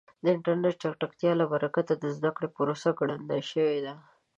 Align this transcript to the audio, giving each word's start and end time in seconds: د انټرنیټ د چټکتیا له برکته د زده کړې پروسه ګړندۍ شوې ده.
د 0.23 0.25
انټرنیټ 0.35 0.75
د 0.77 0.79
چټکتیا 0.81 1.31
له 1.41 1.45
برکته 1.53 1.93
د 1.97 2.03
زده 2.17 2.29
کړې 2.35 2.47
پروسه 2.55 2.89
ګړندۍ 2.99 3.41
شوې 3.51 3.79
ده. 3.85 3.93